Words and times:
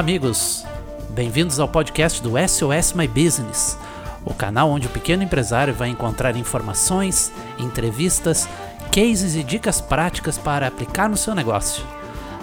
Olá, 0.00 0.06
amigos! 0.06 0.64
Bem-vindos 1.10 1.60
ao 1.60 1.68
podcast 1.68 2.22
do 2.22 2.30
SOS 2.30 2.94
My 2.94 3.06
Business, 3.06 3.76
o 4.24 4.32
canal 4.32 4.70
onde 4.70 4.86
o 4.86 4.90
pequeno 4.90 5.22
empresário 5.22 5.74
vai 5.74 5.90
encontrar 5.90 6.36
informações, 6.36 7.30
entrevistas, 7.58 8.48
cases 8.90 9.34
e 9.34 9.42
dicas 9.42 9.78
práticas 9.78 10.38
para 10.38 10.66
aplicar 10.66 11.06
no 11.06 11.18
seu 11.18 11.34
negócio. 11.34 11.84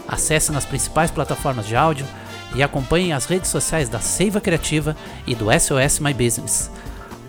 Acesse 0.07 0.51
nas 0.51 0.65
principais 0.65 1.09
plataformas 1.09 1.65
de 1.65 1.75
áudio 1.75 2.05
e 2.53 2.61
acompanhe 2.61 3.11
as 3.11 3.25
redes 3.25 3.49
sociais 3.49 3.89
da 3.89 3.99
Seiva 3.99 4.39
Criativa 4.39 4.95
e 5.25 5.33
do 5.33 5.47
SOS 5.51 5.99
My 5.99 6.13
Business. 6.13 6.69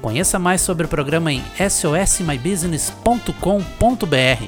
Conheça 0.02 0.38
mais 0.38 0.60
sobre 0.60 0.84
o 0.84 0.90
programa 0.90 1.32
em 1.32 1.42
sosmybusiness.com.br. 1.70 4.44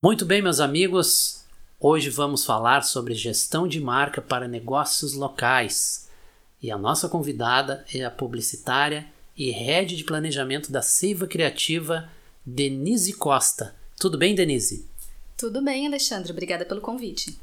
Muito 0.00 0.24
bem, 0.24 0.40
meus 0.40 0.60
amigos, 0.60 1.43
Hoje 1.86 2.08
vamos 2.08 2.46
falar 2.46 2.82
sobre 2.82 3.12
gestão 3.12 3.68
de 3.68 3.78
marca 3.78 4.22
para 4.22 4.48
negócios 4.48 5.12
locais. 5.12 6.08
E 6.62 6.70
a 6.70 6.78
nossa 6.78 7.10
convidada 7.10 7.84
é 7.94 8.02
a 8.02 8.10
publicitária 8.10 9.06
e 9.36 9.50
head 9.50 9.94
de 9.94 10.02
planejamento 10.02 10.72
da 10.72 10.80
Seiva 10.80 11.26
Criativa, 11.26 12.08
Denise 12.42 13.12
Costa. 13.12 13.76
Tudo 14.00 14.16
bem, 14.16 14.34
Denise? 14.34 14.88
Tudo 15.36 15.60
bem, 15.60 15.86
Alexandre. 15.86 16.32
Obrigada 16.32 16.64
pelo 16.64 16.80
convite. 16.80 17.38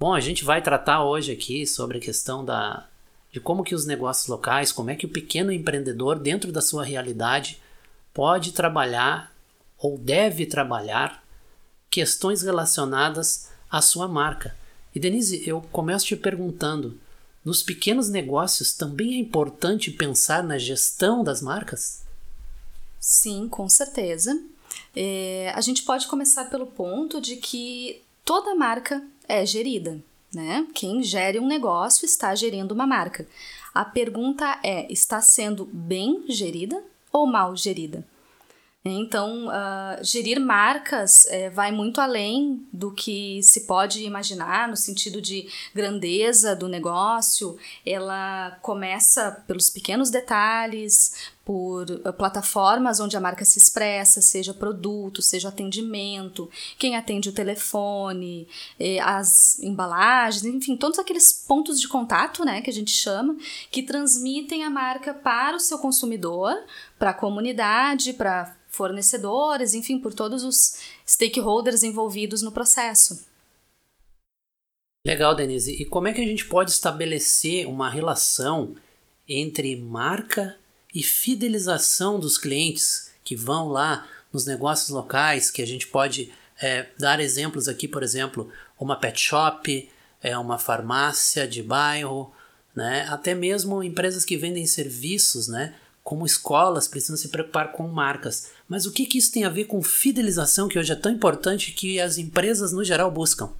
Bom, 0.00 0.12
a 0.12 0.18
gente 0.18 0.44
vai 0.44 0.60
tratar 0.60 1.04
hoje 1.04 1.30
aqui 1.30 1.64
sobre 1.64 1.98
a 1.98 2.00
questão 2.00 2.44
da 2.44 2.88
de 3.30 3.38
como 3.38 3.62
que 3.62 3.76
os 3.76 3.86
negócios 3.86 4.26
locais, 4.26 4.72
como 4.72 4.90
é 4.90 4.96
que 4.96 5.06
o 5.06 5.12
pequeno 5.12 5.52
empreendedor 5.52 6.18
dentro 6.18 6.50
da 6.50 6.60
sua 6.60 6.82
realidade 6.82 7.62
pode 8.12 8.50
trabalhar 8.50 9.32
ou 9.78 9.96
deve 9.96 10.44
trabalhar 10.44 11.23
questões 11.94 12.42
relacionadas 12.42 13.50
à 13.70 13.80
sua 13.80 14.08
marca. 14.08 14.56
E 14.92 14.98
Denise, 14.98 15.48
eu 15.48 15.60
começo 15.70 16.04
te 16.06 16.16
perguntando: 16.16 16.98
nos 17.44 17.62
pequenos 17.62 18.08
negócios 18.08 18.72
também 18.72 19.14
é 19.14 19.18
importante 19.20 19.92
pensar 19.92 20.42
na 20.42 20.58
gestão 20.58 21.22
das 21.22 21.40
marcas? 21.40 22.02
Sim, 22.98 23.48
com 23.48 23.68
certeza. 23.68 24.42
É, 24.96 25.52
a 25.54 25.60
gente 25.60 25.84
pode 25.84 26.08
começar 26.08 26.46
pelo 26.46 26.66
ponto 26.66 27.20
de 27.20 27.36
que 27.36 28.02
toda 28.24 28.56
marca 28.56 29.00
é 29.28 29.46
gerida, 29.46 30.02
né? 30.34 30.66
Quem 30.74 31.00
gere 31.00 31.38
um 31.38 31.46
negócio 31.46 32.04
está 32.04 32.34
gerindo 32.34 32.74
uma 32.74 32.88
marca. 32.88 33.24
A 33.72 33.84
pergunta 33.84 34.58
é: 34.64 34.92
está 34.92 35.20
sendo 35.20 35.64
bem 35.64 36.24
gerida 36.28 36.82
ou 37.12 37.24
mal 37.24 37.54
gerida? 37.54 38.04
Então, 38.86 39.48
uh, 39.48 40.04
gerir 40.04 40.38
marcas 40.38 41.24
é, 41.30 41.48
vai 41.48 41.72
muito 41.72 42.02
além 42.02 42.68
do 42.70 42.92
que 42.92 43.42
se 43.42 43.62
pode 43.62 44.04
imaginar 44.04 44.68
no 44.68 44.76
sentido 44.76 45.22
de 45.22 45.48
grandeza 45.74 46.54
do 46.54 46.68
negócio. 46.68 47.56
Ela 47.86 48.58
começa 48.60 49.42
pelos 49.46 49.70
pequenos 49.70 50.10
detalhes, 50.10 51.32
por 51.44 51.90
uh, 51.90 52.12
plataformas 52.12 53.00
onde 53.00 53.16
a 53.16 53.20
marca 53.20 53.44
se 53.44 53.58
expressa, 53.58 54.20
seja 54.20 54.54
produto, 54.54 55.20
seja 55.20 55.48
atendimento, 55.48 56.50
quem 56.78 56.96
atende 56.96 57.28
o 57.28 57.32
telefone, 57.32 58.48
eh, 58.80 58.98
as 59.00 59.58
embalagens, 59.60 60.44
enfim, 60.44 60.76
todos 60.76 60.98
aqueles 60.98 61.32
pontos 61.32 61.78
de 61.78 61.86
contato, 61.86 62.44
né, 62.44 62.62
que 62.62 62.70
a 62.70 62.72
gente 62.72 62.92
chama, 62.92 63.36
que 63.70 63.82
transmitem 63.82 64.64
a 64.64 64.70
marca 64.70 65.12
para 65.12 65.56
o 65.56 65.60
seu 65.60 65.78
consumidor, 65.78 66.54
para 66.98 67.10
a 67.10 67.14
comunidade, 67.14 68.14
para 68.14 68.56
fornecedores, 68.74 69.74
enfim, 69.74 69.98
por 69.98 70.12
todos 70.12 70.44
os 70.44 70.78
stakeholders 71.06 71.82
envolvidos 71.82 72.42
no 72.42 72.52
processo. 72.52 73.26
Legal, 75.06 75.34
Denise. 75.34 75.72
E 75.72 75.84
como 75.84 76.08
é 76.08 76.12
que 76.12 76.20
a 76.20 76.26
gente 76.26 76.46
pode 76.46 76.70
estabelecer 76.70 77.66
uma 77.66 77.90
relação 77.90 78.74
entre 79.28 79.76
marca 79.76 80.56
e 80.94 81.02
fidelização 81.02 82.18
dos 82.18 82.38
clientes 82.38 83.12
que 83.22 83.36
vão 83.36 83.68
lá 83.68 84.08
nos 84.32 84.46
negócios 84.46 84.90
locais, 84.90 85.50
que 85.50 85.62
a 85.62 85.66
gente 85.66 85.86
pode 85.86 86.32
é, 86.60 86.88
dar 86.98 87.20
exemplos 87.20 87.68
aqui, 87.68 87.86
por 87.86 88.02
exemplo, 88.02 88.50
uma 88.78 88.96
pet 88.96 89.20
shop, 89.20 89.88
é, 90.22 90.36
uma 90.38 90.58
farmácia 90.58 91.46
de 91.46 91.62
bairro, 91.62 92.32
né? 92.74 93.06
até 93.08 93.34
mesmo 93.34 93.82
empresas 93.82 94.24
que 94.24 94.36
vendem 94.36 94.66
serviços, 94.66 95.48
né? 95.48 95.74
Como 96.04 96.26
escolas 96.26 96.86
precisam 96.86 97.16
se 97.16 97.28
preocupar 97.28 97.72
com 97.72 97.88
marcas. 97.88 98.50
Mas 98.68 98.84
o 98.84 98.92
que, 98.92 99.06
que 99.06 99.16
isso 99.16 99.32
tem 99.32 99.44
a 99.44 99.48
ver 99.48 99.64
com 99.64 99.82
fidelização, 99.82 100.68
que 100.68 100.78
hoje 100.78 100.92
é 100.92 100.96
tão 100.96 101.10
importante 101.10 101.72
que 101.72 101.98
as 101.98 102.18
empresas 102.18 102.72
no 102.72 102.84
geral 102.84 103.10
buscam? 103.10 103.50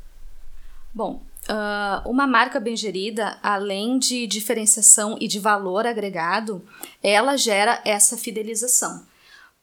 Bom, 0.92 1.22
uh, 1.48 2.08
uma 2.08 2.26
marca 2.26 2.60
bem 2.60 2.76
gerida, 2.76 3.38
além 3.42 3.98
de 3.98 4.26
diferenciação 4.26 5.16
e 5.18 5.26
de 5.26 5.40
valor 5.40 5.86
agregado, 5.86 6.62
ela 7.02 7.34
gera 7.36 7.80
essa 7.82 8.16
fidelização. 8.16 9.06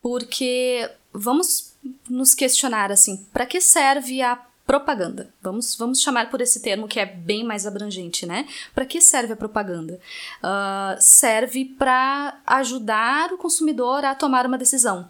Porque 0.02 0.90
vamos 1.14 1.74
nos 2.10 2.34
questionar 2.34 2.92
assim, 2.92 3.28
para 3.32 3.46
que 3.46 3.62
serve 3.62 4.24
a 4.24 4.36
propaganda. 4.72 5.34
Vamos, 5.42 5.76
vamos 5.76 6.00
chamar 6.00 6.30
por 6.30 6.40
esse 6.40 6.62
termo 6.62 6.88
que 6.88 6.98
é 6.98 7.06
bem 7.06 7.44
mais 7.44 7.68
abrangente, 7.68 8.26
né? 8.26 8.48
Para 8.74 8.86
que 8.86 9.02
serve 9.02 9.34
a 9.34 9.36
propaganda? 9.36 10.00
Uh, 10.42 10.96
serve 10.98 11.66
para 11.66 12.40
ajudar 12.48 13.34
o 13.34 13.38
consumidor 13.38 14.06
a 14.06 14.16
tomar 14.16 14.46
uma 14.46 14.58
decisão. 14.58 15.10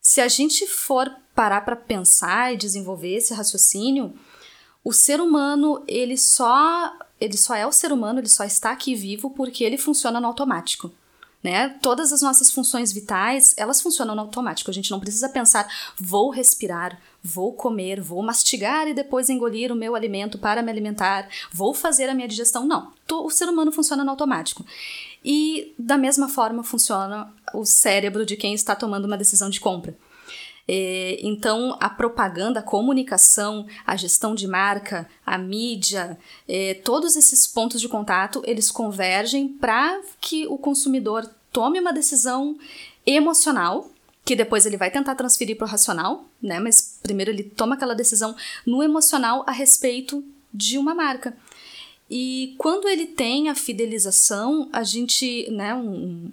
Se 0.00 0.20
a 0.20 0.26
gente 0.26 0.66
for 0.66 1.08
parar 1.32 1.60
para 1.60 1.76
pensar 1.76 2.52
e 2.52 2.56
desenvolver 2.56 3.14
esse 3.14 3.32
raciocínio, 3.32 4.18
o 4.82 4.92
ser 4.92 5.20
humano 5.20 5.84
ele 5.86 6.18
só 6.18 6.92
ele 7.20 7.36
só 7.36 7.54
é 7.54 7.64
o 7.64 7.70
ser 7.70 7.92
humano, 7.92 8.18
ele 8.18 8.28
só 8.28 8.42
está 8.42 8.72
aqui 8.72 8.96
vivo 8.96 9.30
porque 9.30 9.62
ele 9.62 9.78
funciona 9.78 10.20
no 10.20 10.26
automático 10.26 10.92
né? 11.42 11.70
Todas 11.80 12.12
as 12.12 12.22
nossas 12.22 12.50
funções 12.50 12.92
vitais, 12.92 13.54
elas 13.56 13.80
funcionam 13.80 14.14
no 14.14 14.20
automático. 14.20 14.70
A 14.70 14.74
gente 14.74 14.90
não 14.90 15.00
precisa 15.00 15.28
pensar, 15.28 15.66
vou 15.98 16.30
respirar, 16.30 17.00
vou 17.22 17.52
comer, 17.52 18.00
vou 18.00 18.22
mastigar 18.22 18.86
e 18.86 18.94
depois 18.94 19.28
engolir 19.28 19.72
o 19.72 19.76
meu 19.76 19.94
alimento 19.94 20.38
para 20.38 20.62
me 20.62 20.70
alimentar, 20.70 21.28
vou 21.52 21.74
fazer 21.74 22.08
a 22.08 22.14
minha 22.14 22.28
digestão. 22.28 22.66
Não, 22.66 22.92
o 23.10 23.30
ser 23.30 23.48
humano 23.48 23.72
funciona 23.72 24.04
no 24.04 24.10
automático. 24.10 24.64
E 25.24 25.74
da 25.78 25.98
mesma 25.98 26.28
forma 26.28 26.62
funciona 26.62 27.32
o 27.54 27.64
cérebro 27.64 28.24
de 28.24 28.36
quem 28.36 28.54
está 28.54 28.74
tomando 28.74 29.04
uma 29.04 29.16
decisão 29.16 29.50
de 29.50 29.60
compra. 29.60 29.96
É, 30.74 31.18
então, 31.20 31.76
a 31.78 31.90
propaganda, 31.90 32.60
a 32.60 32.62
comunicação, 32.62 33.66
a 33.86 33.94
gestão 33.94 34.34
de 34.34 34.48
marca, 34.48 35.06
a 35.26 35.36
mídia, 35.36 36.16
é, 36.48 36.72
todos 36.72 37.14
esses 37.14 37.46
pontos 37.46 37.78
de 37.78 37.90
contato, 37.90 38.42
eles 38.46 38.70
convergem 38.70 39.48
para 39.48 40.00
que 40.18 40.46
o 40.46 40.56
consumidor 40.56 41.28
tome 41.52 41.78
uma 41.78 41.92
decisão 41.92 42.56
emocional, 43.04 43.90
que 44.24 44.34
depois 44.34 44.64
ele 44.64 44.78
vai 44.78 44.90
tentar 44.90 45.14
transferir 45.14 45.58
para 45.58 45.66
o 45.66 45.68
racional, 45.68 46.24
né? 46.40 46.58
Mas 46.58 46.98
primeiro 47.02 47.30
ele 47.30 47.42
toma 47.42 47.74
aquela 47.74 47.94
decisão 47.94 48.34
no 48.66 48.82
emocional 48.82 49.44
a 49.46 49.52
respeito 49.52 50.24
de 50.54 50.78
uma 50.78 50.94
marca. 50.94 51.36
E 52.08 52.54
quando 52.56 52.88
ele 52.88 53.06
tem 53.06 53.50
a 53.50 53.54
fidelização, 53.54 54.70
a 54.72 54.82
gente, 54.82 55.50
né, 55.50 55.74
um, 55.74 56.30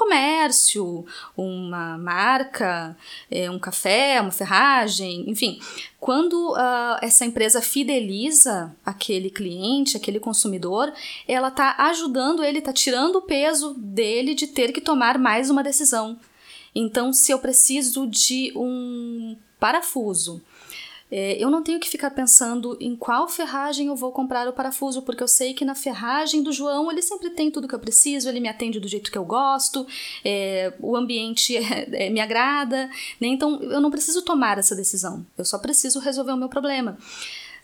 comércio, 0.00 1.04
uma 1.36 1.98
marca, 1.98 2.96
é, 3.30 3.50
um 3.50 3.58
café, 3.58 4.18
uma 4.18 4.30
ferragem, 4.30 5.28
enfim. 5.28 5.60
Quando 6.00 6.52
uh, 6.52 6.96
essa 7.02 7.26
empresa 7.26 7.60
fideliza 7.60 8.74
aquele 8.84 9.28
cliente, 9.28 9.98
aquele 9.98 10.18
consumidor, 10.18 10.90
ela 11.28 11.48
está 11.48 11.74
ajudando 11.76 12.42
ele, 12.42 12.60
está 12.60 12.72
tirando 12.72 13.16
o 13.16 13.22
peso 13.22 13.74
dele 13.74 14.34
de 14.34 14.46
ter 14.46 14.72
que 14.72 14.80
tomar 14.80 15.18
mais 15.18 15.50
uma 15.50 15.62
decisão. 15.62 16.18
Então, 16.74 17.12
se 17.12 17.30
eu 17.30 17.38
preciso 17.38 18.06
de 18.06 18.52
um 18.56 19.36
parafuso 19.58 20.40
é, 21.10 21.42
eu 21.42 21.50
não 21.50 21.62
tenho 21.62 21.80
que 21.80 21.88
ficar 21.88 22.10
pensando 22.10 22.76
em 22.80 22.94
qual 22.94 23.28
ferragem 23.28 23.88
eu 23.88 23.96
vou 23.96 24.12
comprar 24.12 24.48
o 24.48 24.52
parafuso, 24.52 25.02
porque 25.02 25.22
eu 25.22 25.28
sei 25.28 25.52
que 25.52 25.64
na 25.64 25.74
ferragem 25.74 26.42
do 26.42 26.52
João 26.52 26.90
ele 26.90 27.02
sempre 27.02 27.30
tem 27.30 27.50
tudo 27.50 27.66
que 27.66 27.74
eu 27.74 27.80
preciso, 27.80 28.28
ele 28.28 28.40
me 28.40 28.48
atende 28.48 28.78
do 28.78 28.86
jeito 28.88 29.10
que 29.10 29.18
eu 29.18 29.24
gosto, 29.24 29.86
é, 30.24 30.72
o 30.80 30.96
ambiente 30.96 31.56
é, 31.58 32.06
é, 32.06 32.10
me 32.10 32.20
agrada, 32.20 32.88
né? 33.20 33.28
então 33.28 33.60
eu 33.62 33.80
não 33.80 33.90
preciso 33.90 34.22
tomar 34.22 34.58
essa 34.58 34.76
decisão, 34.76 35.26
eu 35.36 35.44
só 35.44 35.58
preciso 35.58 35.98
resolver 35.98 36.32
o 36.32 36.36
meu 36.36 36.48
problema. 36.48 36.96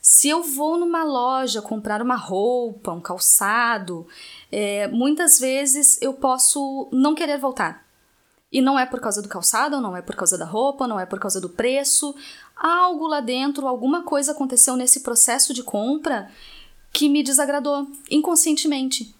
Se 0.02 0.28
eu 0.28 0.40
vou 0.40 0.78
numa 0.78 1.02
loja 1.02 1.60
comprar 1.60 2.00
uma 2.00 2.14
roupa, 2.14 2.92
um 2.92 3.00
calçado, 3.00 4.06
é, 4.52 4.86
muitas 4.86 5.40
vezes 5.40 6.00
eu 6.00 6.14
posso 6.14 6.88
não 6.92 7.12
querer 7.12 7.38
voltar. 7.38 7.85
E 8.56 8.62
não 8.62 8.78
é 8.78 8.86
por 8.86 9.00
causa 9.00 9.20
do 9.20 9.28
calçado, 9.28 9.82
não 9.82 9.94
é 9.94 10.00
por 10.00 10.16
causa 10.16 10.38
da 10.38 10.46
roupa, 10.46 10.88
não 10.88 10.98
é 10.98 11.04
por 11.04 11.20
causa 11.20 11.38
do 11.38 11.50
preço 11.50 12.14
algo 12.56 13.06
lá 13.06 13.20
dentro, 13.20 13.66
alguma 13.66 14.02
coisa 14.02 14.32
aconteceu 14.32 14.76
nesse 14.76 15.00
processo 15.00 15.52
de 15.52 15.62
compra 15.62 16.30
que 16.90 17.06
me 17.06 17.22
desagradou 17.22 17.86
inconscientemente. 18.10 19.14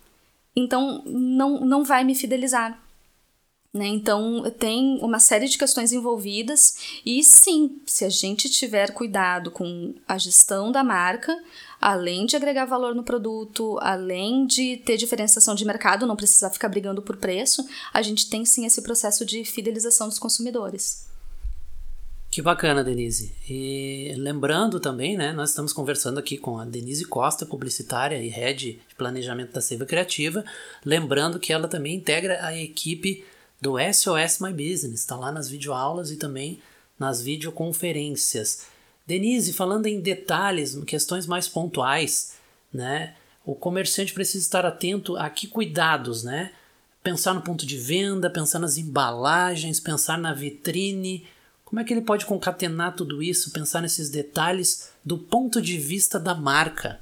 Então 0.55 1.03
não, 1.05 1.61
não 1.61 1.85
vai 1.85 2.03
me 2.03 2.15
fidelizar. 2.15 2.81
Né? 3.77 3.87
Então, 3.89 4.51
tem 4.59 4.99
uma 5.03 5.19
série 5.19 5.47
de 5.47 5.59
questões 5.59 5.93
envolvidas, 5.93 7.01
e 7.05 7.23
sim, 7.23 7.79
se 7.85 8.07
a 8.07 8.09
gente 8.09 8.49
tiver 8.49 8.93
cuidado 8.93 9.51
com 9.51 9.95
a 10.09 10.17
gestão 10.17 10.73
da 10.73 10.83
marca, 10.83 11.37
além 11.79 12.25
de 12.25 12.37
agregar 12.37 12.65
valor 12.65 12.95
no 12.95 13.03
produto, 13.03 13.79
além 13.83 14.47
de 14.47 14.79
ter 14.79 14.97
diferenciação 14.97 15.55
de 15.55 15.67
mercado, 15.67 16.07
não 16.07 16.17
precisar 16.17 16.49
ficar 16.49 16.71
brigando 16.71 17.03
por 17.03 17.19
preço, 17.19 17.67
a 17.93 18.01
gente 18.01 18.31
tem 18.31 18.47
sim 18.47 18.65
esse 18.65 18.81
processo 18.81 19.27
de 19.27 19.45
fidelização 19.45 20.09
dos 20.09 20.19
consumidores. 20.19 21.07
Que 22.31 22.43
bacana, 22.43 22.83
Denise. 22.83 23.35
E 23.49 24.15
lembrando 24.17 24.81
também, 24.81 25.17
né, 25.17 25.33
nós 25.33 25.51
estamos 25.51 25.73
conversando 25.73 26.19
aqui 26.19 26.37
com 26.37 26.59
a 26.59 26.65
Denise 26.65 27.05
Costa, 27.05 27.47
publicitária 27.47 28.23
e 28.23 28.29
head 28.29 28.81
de 28.89 28.95
planejamento 28.95 29.53
da 29.53 29.61
Seiva 29.61 29.87
Criativa, 29.87 30.45
lembrando 30.85 31.39
que 31.39 31.53
ela 31.53 31.69
também 31.69 31.95
integra 31.95 32.45
a 32.45 32.57
equipe 32.57 33.25
do 33.61 33.77
SOS 33.79 34.39
My 34.41 34.53
Business, 34.53 35.01
está 35.01 35.17
lá 35.17 35.33
nas 35.33 35.49
videoaulas 35.49 36.11
e 36.11 36.17
também 36.17 36.61
nas 36.99 37.21
videoconferências. 37.23 38.67
Denise, 39.07 39.53
falando 39.53 39.87
em 39.87 40.01
detalhes, 40.01 40.77
questões 40.85 41.27
mais 41.27 41.49
pontuais, 41.49 42.35
né? 42.73 43.15
O 43.45 43.55
comerciante 43.55 44.13
precisa 44.13 44.45
estar 44.45 44.67
atento 44.67 45.17
a 45.17 45.31
que 45.31 45.47
cuidados, 45.47 46.25
né? 46.25 46.53
Pensar 47.03 47.35
no 47.35 47.43
ponto 47.43 47.65
de 47.65 47.79
venda, 47.79 48.29
pensar 48.29 48.59
nas 48.59 48.77
embalagens, 48.77 49.79
pensar 49.79 50.19
na 50.19 50.35
vitrine, 50.35 51.27
como 51.67 51.81
é 51.81 51.85
que 51.85 51.93
ele 51.93 52.01
pode 52.01 52.25
concatenar 52.25 52.95
tudo 52.95 53.21
isso, 53.21 53.51
pensar 53.51 53.83
nesses 53.83 54.09
detalhes 54.09 54.93
do 55.05 55.19
ponto 55.19 55.61
de 55.61 55.77
vista 55.77 56.19
da 56.19 56.33
marca? 56.33 57.01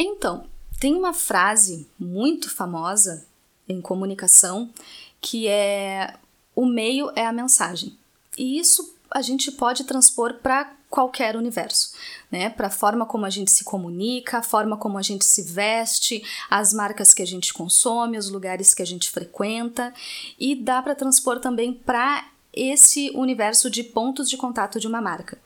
Então, 0.00 0.46
tem 0.80 0.94
uma 0.94 1.12
frase 1.12 1.88
muito 1.98 2.48
famosa 2.48 3.26
em 3.68 3.80
comunicação 3.80 4.72
que 5.22 5.48
é 5.48 6.14
o 6.54 6.66
meio 6.66 7.10
é 7.16 7.24
a 7.24 7.32
mensagem. 7.32 7.96
E 8.36 8.58
isso 8.58 8.94
a 9.10 9.22
gente 9.22 9.52
pode 9.52 9.84
transpor 9.84 10.34
para 10.42 10.70
qualquer 10.90 11.36
universo, 11.36 11.94
né? 12.30 12.50
Para 12.50 12.66
a 12.66 12.70
forma 12.70 13.06
como 13.06 13.24
a 13.24 13.30
gente 13.30 13.50
se 13.50 13.64
comunica, 13.64 14.38
a 14.38 14.42
forma 14.42 14.76
como 14.76 14.98
a 14.98 15.02
gente 15.02 15.24
se 15.24 15.42
veste, 15.42 16.22
as 16.50 16.74
marcas 16.74 17.14
que 17.14 17.22
a 17.22 17.26
gente 17.26 17.54
consome, 17.54 18.18
os 18.18 18.28
lugares 18.28 18.74
que 18.74 18.82
a 18.82 18.86
gente 18.86 19.10
frequenta, 19.10 19.94
e 20.38 20.54
dá 20.54 20.82
para 20.82 20.94
transpor 20.94 21.40
também 21.40 21.72
para 21.72 22.26
esse 22.52 23.10
universo 23.14 23.70
de 23.70 23.82
pontos 23.82 24.28
de 24.28 24.36
contato 24.36 24.78
de 24.78 24.86
uma 24.86 25.00
marca. 25.00 25.38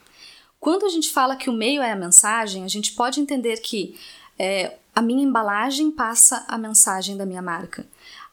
Quando 0.59 0.85
a 0.85 0.89
gente 0.89 1.11
fala 1.11 1.37
que 1.37 1.49
o 1.49 1.53
meio 1.53 1.81
é 1.81 1.93
a 1.93 1.97
mensagem, 1.97 2.65
a 2.65 2.69
gente 2.69 2.93
pode 2.93 3.21
entender 3.21 3.59
que 3.59 3.97
é, 4.37 4.77
a 4.93 5.01
minha 5.01 5.23
embalagem 5.23 5.93
passa 5.93 6.45
a 6.49 6.59
mensagem 6.59 7.17
da 7.17 7.25
minha 7.25 7.43
marca. 7.43 7.87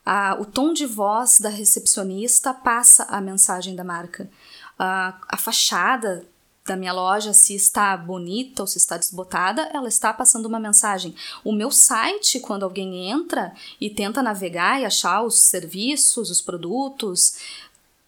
A, 0.06 0.38
o 0.40 0.46
tom 0.46 0.74
de 0.74 0.86
voz 0.86 1.38
da 1.40 1.50
recepcionista 1.50 2.54
passa 2.54 3.04
a 3.04 3.22
mensagem 3.22 3.76
da 3.76 3.84
marca. 3.84 4.30
A, 4.78 5.18
a 5.30 5.38
fachada 5.38 6.26
da 6.66 6.78
minha 6.78 6.94
loja, 6.94 7.34
se 7.34 7.54
está 7.54 7.96
bonita 7.98 8.64
ou 8.64 8.68
se 8.68 8.78
está 8.78 8.98
desbotada, 8.98 9.70
ela 9.74 9.88
está 9.88 10.14
passando 10.14 10.46
uma 10.46 10.60
mensagem. 10.60 11.14
O 11.44 11.52
meu 11.52 11.70
site, 11.70 12.40
quando 12.40 12.64
alguém 12.64 13.10
entra 13.10 13.54
e 13.82 13.90
tenta 13.90 14.24
navegar 14.24 14.80
e 14.80 14.86
achar 14.86 15.24
os 15.24 15.40
serviços, 15.40 16.30
os 16.30 16.42
produtos, 16.42 17.36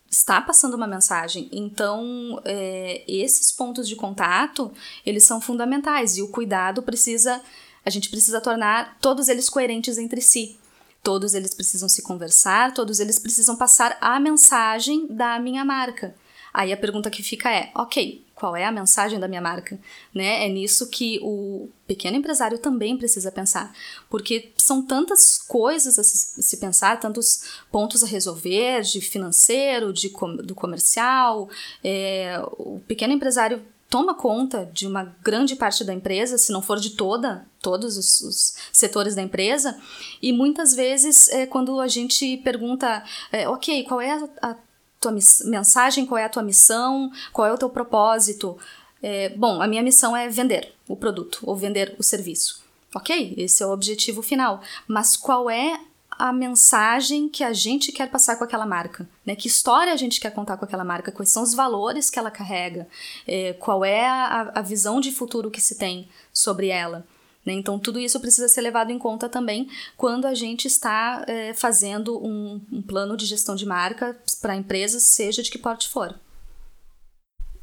está 0.10 0.40
passando 0.40 0.76
uma 0.76 0.88
mensagem. 0.88 1.50
Então, 1.52 2.42
é, 2.46 3.04
esses 3.08 3.52
pontos 3.52 3.88
de 3.88 3.96
contato, 3.96 4.72
eles 5.06 5.26
são 5.26 5.42
fundamentais 5.42 6.18
e 6.18 6.22
o 6.22 6.30
cuidado 6.30 6.82
precisa, 6.82 7.42
a 7.86 7.90
gente 7.90 8.10
precisa 8.10 8.40
tornar 8.40 8.98
todos 9.02 9.28
eles 9.28 9.50
coerentes 9.50 9.98
entre 9.98 10.22
si. 10.22 10.58
Todos 11.06 11.36
eles 11.36 11.54
precisam 11.54 11.88
se 11.88 12.02
conversar, 12.02 12.74
todos 12.74 13.00
eles 13.00 13.20
precisam 13.20 13.56
passar 13.56 13.96
a 14.02 14.20
mensagem 14.20 15.06
da 15.06 15.40
minha 15.40 15.64
marca. 15.64 16.16
Aí 16.52 16.74
a 16.74 16.78
pergunta 16.78 17.12
que 17.12 17.22
fica 17.22 17.48
é: 17.54 17.70
ok, 17.76 18.26
qual 18.34 18.56
é 18.56 18.66
a 18.66 18.72
mensagem 18.72 19.20
da 19.20 19.28
minha 19.28 19.40
marca? 19.40 19.80
Né? 20.12 20.48
É 20.48 20.50
nisso 20.50 20.90
que 20.90 21.20
o 21.22 21.70
pequeno 21.86 22.18
empresário 22.18 22.58
também 22.58 22.98
precisa 22.98 23.32
pensar, 23.32 23.72
porque 24.10 24.52
são 24.58 24.82
tantas 24.82 25.38
coisas 25.38 26.00
a 26.00 26.04
se, 26.04 26.58
pensar, 26.58 27.00
tantos 27.00 27.62
pontos 27.72 28.04
a 28.04 28.08
resolver, 28.08 28.82
de 28.82 29.00
financeiro, 29.00 29.94
de 29.94 30.10
com, 30.10 30.36
do 30.36 30.56
comercial. 30.56 31.48
É, 31.84 32.42
o 32.58 32.82
pequeno 32.88 33.14
empresário 33.14 33.62
toma 33.90 34.14
conta 34.14 34.70
de 34.74 34.88
uma 34.88 35.16
grande 35.24 35.56
parte 35.56 35.84
da 35.84 35.94
empresa, 35.94 36.38
se 36.38 36.52
não 36.52 36.62
for 36.62 36.80
de 36.80 36.92
toda, 36.92 37.46
todos 37.62 37.98
os, 37.98 38.22
os 38.22 38.56
setores 38.72 39.16
da 39.16 39.22
empresa, 39.22 39.78
e 40.22 40.32
muitas 40.34 40.74
vezes 40.74 41.28
é, 41.30 41.46
quando 41.46 41.80
a 41.80 41.88
gente 41.88 42.38
pergunta, 42.38 43.04
é, 43.32 43.48
ok, 43.48 43.84
qual 43.84 44.02
é 44.02 44.12
a, 44.12 44.52
a 44.52 44.56
tua 45.00 45.12
mensagem, 45.46 46.06
qual 46.06 46.18
é 46.18 46.26
a 46.26 46.30
tua 46.30 46.44
missão, 46.44 47.12
qual 47.32 47.48
é 47.48 47.54
o 47.54 47.58
teu 47.58 47.70
propósito. 47.70 48.58
É, 49.02 49.30
bom, 49.30 49.62
a 49.62 49.68
minha 49.68 49.84
missão 49.84 50.18
é 50.18 50.28
vender 50.28 50.74
o 50.88 50.96
produto 50.96 51.40
ou 51.44 51.56
vender 51.56 51.96
o 52.00 52.04
serviço. 52.04 52.64
Ok, 52.94 53.34
esse 53.38 53.62
é 53.62 53.66
o 53.66 53.72
objetivo 53.72 54.22
final. 54.22 54.62
Mas 54.88 55.18
qual 55.18 55.50
é 55.50 55.80
a 56.18 56.32
mensagem 56.32 57.28
que 57.28 57.44
a 57.44 57.54
gente 57.54 57.92
quer 57.92 58.10
passar 58.10 58.38
com 58.38 58.44
aquela 58.44 58.66
marca, 58.66 59.08
né? 59.26 59.36
Que 59.36 59.48
história 59.48 59.94
a 59.94 59.98
gente 59.98 60.20
quer 60.20 60.32
contar 60.32 60.58
com 60.58 60.66
aquela 60.66 60.84
marca? 60.84 61.12
Quais 61.12 61.30
são 61.30 61.44
os 61.44 61.54
valores 61.54 62.10
que 62.10 62.18
ela 62.18 62.32
carrega? 62.32 62.88
É, 63.28 63.54
qual 63.54 63.84
é 63.84 64.08
a, 64.08 64.52
a 64.56 64.62
visão 64.62 65.00
de 65.00 65.12
futuro 65.12 65.52
que 65.52 65.62
se 65.62 65.78
tem 65.78 66.08
sobre 66.34 66.68
ela? 66.68 67.06
Né? 67.46 67.54
Então, 67.54 67.78
tudo 67.78 68.00
isso 68.00 68.20
precisa 68.20 68.48
ser 68.48 68.62
levado 68.62 68.92
em 68.92 68.98
conta 68.98 69.30
também 69.30 69.70
quando 69.96 70.26
a 70.26 70.34
gente 70.34 70.68
está 70.68 71.24
é, 71.28 71.54
fazendo 71.54 72.18
um, 72.18 72.60
um, 72.72 72.82
plano 72.82 73.16
de 73.16 73.26
gestão 73.26 73.56
de 73.56 73.66
marca 73.66 74.18
para 74.42 74.56
empresas, 74.56 75.04
seja 75.04 75.44
de 75.44 75.52
que 75.52 75.58
porte 75.58 75.88
for. 75.88 76.20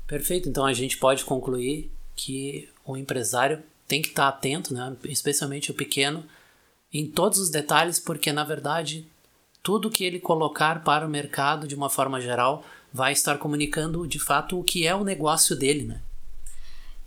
Perfeito. 0.07 0.49
Então, 0.49 0.65
a 0.65 0.73
gente 0.73 0.99
pode 0.99 1.25
concluir 1.25 1.91
que 2.15 2.69
o 2.85 2.97
empresário 2.97 3.63
tem 3.89 4.01
que 4.01 4.09
estar 4.09 4.29
atento, 4.29 4.73
né? 4.73 4.97
especialmente 5.05 5.71
o 5.71 5.75
pequeno, 5.75 6.25
em 6.93 7.07
todos 7.07 7.39
os 7.39 7.51
detalhes, 7.51 7.99
porque 7.99 8.33
na 8.33 8.45
verdade 8.45 9.07
tudo 9.63 9.91
que 9.91 10.05
ele 10.05 10.19
colocar 10.19 10.83
para 10.83 11.07
o 11.07 11.11
mercado 11.11 11.69
de 11.69 11.75
uma 11.75 11.89
forma 11.89 12.21
geral 12.21 12.65
vai 12.93 13.13
estar 13.13 13.39
comunicando 13.39 14.07
de 14.07 14.19
fato 14.19 14.59
o 14.59 14.65
que 14.65 14.87
é 14.87 14.95
o 14.95 15.05
negócio 15.05 15.57
dele, 15.57 15.85
né? 15.85 16.03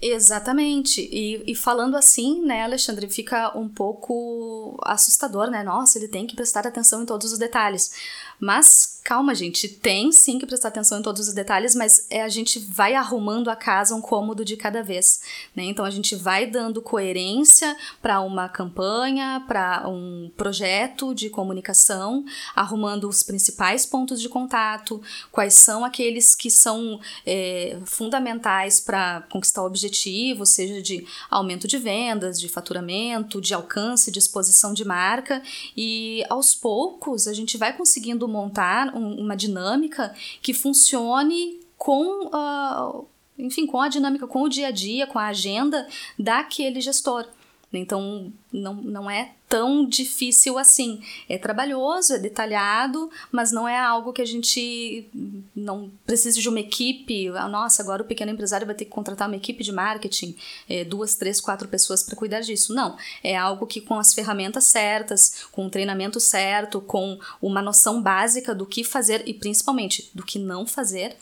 Exatamente. 0.02 1.02
E, 1.02 1.52
e 1.52 1.56
falando 1.56 1.96
assim, 1.96 2.44
né, 2.46 2.64
Alexandre, 2.64 3.10
fica 3.10 3.58
um 3.58 3.68
pouco 3.68 4.78
assustador, 4.84 5.50
né? 5.50 5.64
Nossa, 5.64 5.98
ele 5.98 6.08
tem 6.08 6.28
que 6.28 6.36
prestar 6.36 6.66
atenção 6.68 7.04
em 7.04 7.06
todos 7.06 7.32
os 7.32 7.40
detalhes. 7.40 7.92
Mas 8.40 8.95
calma, 9.06 9.36
gente, 9.36 9.68
tem 9.68 10.12
sim 10.12 10.40
que 10.40 10.48
prestar 10.48 10.70
atenção 10.70 10.98
em 10.98 11.04
todos 11.04 11.28
os 11.28 11.34
detalhes, 11.36 11.76
mas 11.76 12.08
é 12.10 12.24
a 12.24 12.28
gente 12.28 12.58
vai 12.58 12.96
arrumando 12.96 13.52
a 13.52 13.56
casa 13.56 13.94
um 13.94 14.02
cômodo 14.02 14.44
de 14.44 14.58
cada 14.58 14.82
vez, 14.82 15.22
né? 15.56 15.64
Então 15.66 15.86
a 15.86 15.92
gente 15.92 16.16
vai 16.16 16.48
dando 16.48 16.82
coerência 16.82 17.78
para 18.02 18.20
uma 18.22 18.50
campanha, 18.50 19.44
para 19.48 19.88
um 19.88 20.32
projeto 20.36 21.14
de 21.14 21.30
comunicação, 21.30 22.26
arrumando 22.56 23.08
os 23.08 23.22
principais 23.22 23.86
pontos 23.86 24.20
de 24.20 24.28
contato, 24.28 25.00
quais 25.32 25.54
são 25.54 25.86
aqueles 25.86 26.34
que 26.34 26.50
são 26.50 27.00
é, 27.28 27.78
fundamentais 27.86 28.80
para 28.80 29.22
conquistar 29.30 29.62
o 29.62 29.68
objetivo, 29.68 30.48
seja 30.48 30.82
de 30.82 31.06
aumento 31.30 31.68
de 31.68 31.78
vendas, 31.78 32.40
de 32.40 32.50
faturamento, 32.50 33.40
de 33.40 33.54
alcance, 33.54 34.10
de 34.10 34.18
exposição 34.18 34.74
de 34.74 34.84
marca, 34.84 35.44
e 35.78 36.24
aos 36.28 36.56
poucos 36.56 37.28
a 37.28 37.34
gente 37.34 37.56
vai 37.56 37.72
conseguindo 37.72 38.28
montar 38.28 38.95
uma 38.98 39.36
dinâmica 39.36 40.16
que 40.42 40.54
funcione 40.54 41.60
com, 41.78 42.28
uh, 42.28 43.08
enfim, 43.38 43.68
com 43.68 43.80
a 43.80 43.88
dinâmica, 43.88 44.28
com 44.28 44.42
o 44.42 44.50
dia 44.50 44.68
a 44.68 44.72
dia, 44.72 45.06
com 45.06 45.20
a 45.20 45.28
agenda 45.28 45.88
daquele 46.18 46.82
gestor. 46.82 47.28
Então, 47.72 48.32
não, 48.52 48.74
não 48.74 49.12
é 49.12 49.35
tão 49.48 49.88
difícil 49.88 50.58
assim. 50.58 51.02
É 51.30 51.38
trabalhoso, 51.38 52.14
é 52.14 52.20
detalhado, 52.20 53.10
mas 53.32 53.52
não 53.52 53.68
é 53.68 53.80
algo 53.80 54.14
que 54.14 54.22
a 54.22 54.26
gente 54.26 55.08
não 55.56 55.92
precise 56.06 56.42
de 56.42 56.50
uma 56.50 56.60
equipe. 56.60 57.30
Ah, 57.30 57.48
nossa, 57.48 57.82
agora 57.82 58.04
o 58.04 58.06
pequeno 58.06 58.32
empresário 58.32 58.66
vai 58.66 58.76
ter 58.76 58.86
que 58.86 58.92
contratar 58.92 59.28
uma 59.28 59.38
equipe 59.38 59.64
de 59.64 59.72
marketing, 59.72 60.36
é, 60.70 60.84
duas, 60.84 61.16
três, 61.16 61.40
quatro 61.40 61.68
pessoas 61.68 62.04
para 62.04 62.16
cuidar 62.16 62.42
disso. 62.42 62.74
Não. 62.74 62.98
É 63.24 63.36
algo 63.36 63.68
que, 63.68 63.82
com 63.82 64.00
as 64.00 64.14
ferramentas 64.14 64.66
certas, 64.66 65.46
com 65.52 65.68
o 65.68 65.70
treinamento 65.70 66.20
certo, 66.20 66.82
com 66.82 67.20
uma 67.42 67.62
noção 67.62 68.02
básica 68.02 68.54
do 68.54 68.66
que 68.66 68.84
fazer 68.84 69.24
e 69.28 69.34
principalmente 69.34 70.10
do 70.14 70.24
que 70.24 70.40
não 70.40 70.66
fazer, 70.66 71.16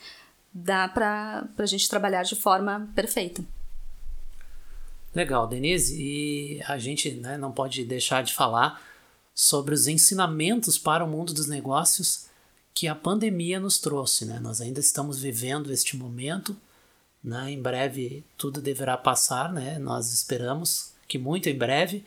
dá 0.52 0.88
para 0.88 1.46
a 1.58 1.66
gente 1.66 1.88
trabalhar 1.88 2.22
de 2.22 2.36
forma 2.36 2.88
perfeita. 2.94 3.44
Legal, 5.14 5.46
Denise, 5.46 5.96
e 5.96 6.60
a 6.66 6.76
gente 6.76 7.12
né, 7.12 7.38
não 7.38 7.52
pode 7.52 7.84
deixar 7.84 8.24
de 8.24 8.34
falar 8.34 8.82
sobre 9.32 9.72
os 9.72 9.86
ensinamentos 9.86 10.76
para 10.76 11.04
o 11.04 11.08
mundo 11.08 11.32
dos 11.32 11.46
negócios 11.46 12.26
que 12.74 12.88
a 12.88 12.96
pandemia 12.96 13.60
nos 13.60 13.78
trouxe. 13.78 14.24
Né? 14.24 14.40
Nós 14.40 14.60
ainda 14.60 14.80
estamos 14.80 15.20
vivendo 15.20 15.72
este 15.72 15.96
momento, 15.96 16.56
né? 17.22 17.52
em 17.52 17.62
breve 17.62 18.24
tudo 18.36 18.60
deverá 18.60 18.96
passar, 18.96 19.52
né? 19.52 19.78
nós 19.78 20.12
esperamos 20.12 20.92
que 21.06 21.16
muito 21.16 21.48
em 21.48 21.56
breve, 21.56 22.04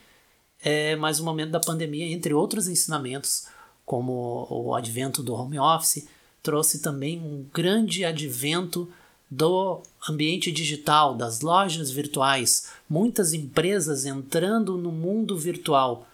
é, 0.62 0.96
mas 0.98 1.20
o 1.20 1.24
momento 1.24 1.52
da 1.52 1.62
pandemia, 1.62 2.06
entre 2.08 2.34
outros 2.34 2.68
ensinamentos, 2.68 3.48
como 3.86 4.48
o 4.50 4.76
advento 4.76 5.24
do 5.24 5.34
home 5.34 5.58
office, 5.58 6.08
trouxe 6.44 6.82
também 6.82 7.22
um 7.22 7.46
grande 7.54 8.04
advento 8.04 8.92
do 9.30 9.82
ambiente 10.08 10.52
digital, 10.52 11.14
das 11.14 11.42
lojas 11.42 11.92
virtuais, 11.92 12.70
muitas 12.90 13.34
empresas 13.34 14.06
entrando 14.06 14.78
no 14.78 14.92
mundo 14.92 15.38
virtual. 15.38 16.08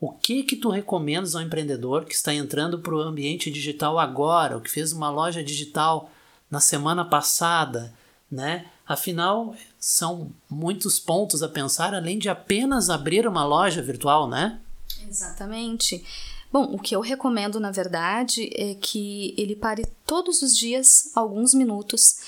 O 0.00 0.10
que 0.12 0.42
que 0.42 0.56
tu 0.56 0.70
recomendas 0.70 1.34
ao 1.34 1.42
empreendedor 1.42 2.04
que 2.04 2.14
está 2.14 2.32
entrando 2.32 2.78
para 2.78 2.94
o 2.94 3.00
ambiente 3.00 3.50
digital 3.50 3.98
agora, 3.98 4.56
o 4.56 4.60
que 4.60 4.70
fez 4.70 4.92
uma 4.92 5.10
loja 5.10 5.42
digital 5.42 6.10
na 6.50 6.60
semana 6.60 7.04
passada, 7.04 7.92
né? 8.30 8.66
Afinal, 8.86 9.54
são 9.78 10.30
muitos 10.48 10.98
pontos 10.98 11.42
a 11.42 11.48
pensar 11.48 11.94
além 11.94 12.18
de 12.18 12.28
apenas 12.28 12.90
abrir 12.90 13.26
uma 13.26 13.44
loja 13.44 13.80
virtual, 13.80 14.28
né? 14.28 14.60
Exatamente. 15.08 16.04
Bom, 16.52 16.74
o 16.74 16.78
que 16.78 16.94
eu 16.94 17.00
recomendo, 17.00 17.58
na 17.58 17.70
verdade, 17.70 18.48
é 18.54 18.74
que 18.74 19.34
ele 19.36 19.56
pare 19.56 19.86
todos 20.06 20.42
os 20.42 20.56
dias 20.56 21.10
alguns 21.14 21.52
minutos 21.54 22.20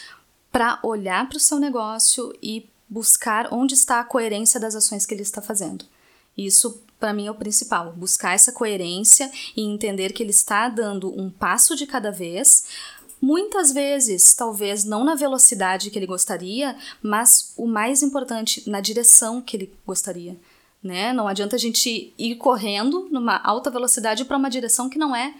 para 0.56 0.78
olhar 0.82 1.28
para 1.28 1.36
o 1.36 1.40
seu 1.40 1.58
negócio 1.58 2.32
e 2.42 2.66
buscar 2.88 3.52
onde 3.52 3.74
está 3.74 4.00
a 4.00 4.04
coerência 4.04 4.58
das 4.58 4.74
ações 4.74 5.04
que 5.04 5.12
ele 5.12 5.20
está 5.20 5.42
fazendo. 5.42 5.84
Isso, 6.34 6.82
para 6.98 7.12
mim, 7.12 7.26
é 7.26 7.30
o 7.30 7.34
principal: 7.34 7.92
buscar 7.92 8.32
essa 8.32 8.50
coerência 8.52 9.30
e 9.54 9.60
entender 9.60 10.14
que 10.14 10.22
ele 10.22 10.30
está 10.30 10.70
dando 10.70 11.12
um 11.14 11.28
passo 11.28 11.76
de 11.76 11.86
cada 11.86 12.10
vez. 12.10 12.64
Muitas 13.20 13.70
vezes, 13.70 14.32
talvez 14.32 14.82
não 14.82 15.04
na 15.04 15.14
velocidade 15.14 15.90
que 15.90 15.98
ele 15.98 16.06
gostaria, 16.06 16.74
mas 17.02 17.52
o 17.54 17.66
mais 17.66 18.02
importante, 18.02 18.62
na 18.66 18.80
direção 18.80 19.42
que 19.42 19.58
ele 19.58 19.74
gostaria. 19.86 20.38
Né? 20.82 21.12
Não 21.12 21.28
adianta 21.28 21.56
a 21.56 21.58
gente 21.58 22.14
ir 22.16 22.36
correndo 22.36 23.10
numa 23.10 23.36
alta 23.44 23.70
velocidade 23.70 24.24
para 24.24 24.38
uma 24.38 24.48
direção 24.48 24.88
que 24.88 24.98
não 24.98 25.14
é 25.14 25.34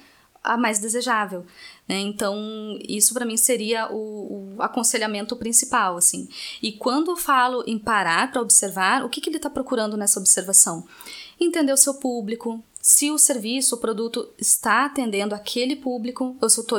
a 0.47 0.57
mais 0.57 0.79
desejável. 0.79 1.45
Né? 1.89 1.99
Então, 2.01 2.37
isso 2.81 3.13
para 3.13 3.27
mim 3.27 3.37
seria 3.37 3.93
o, 3.93 4.57
o, 4.57 4.63
aconselhamento 4.63 5.37
principal. 5.37 5.97
assim. 5.97 6.29
E 6.63 6.73
quando 6.73 7.17
falo 7.17 7.63
em 7.67 7.79
parar 7.79 8.31
para 8.31 8.41
observar, 8.41 9.05
o 9.05 9.09
que, 9.09 9.21
que 9.21 9.29
ele 9.29 9.37
está 9.37 9.51
procurando 9.51 9.97
nessa 9.97 10.21
observação? 10.21 10.87
Entender 11.39 11.73
o 11.73 11.77
seu 11.77 11.95
público, 11.95 12.63
se 12.89 13.11
o 13.11 13.19
serviço, 13.19 13.75
o 13.75 13.79
produto 13.79 14.33
está 14.39 14.85
atendendo 14.85 15.35
aquele 15.35 15.75
público 15.75 16.37
ou 16.41 16.49
se 16.49 16.61
eu 16.61 16.63
estou 16.63 16.79